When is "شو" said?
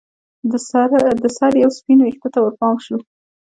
2.85-2.97